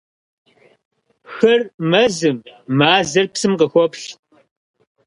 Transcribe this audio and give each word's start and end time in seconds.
Хыр 1.33 1.61
мэзым, 1.89 2.37
мазэр 2.77 3.25
псым 3.33 3.53
къыхоплъ. 3.59 4.05